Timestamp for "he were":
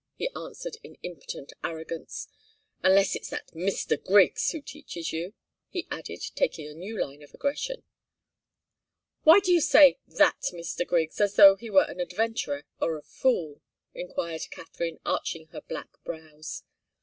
11.55-11.85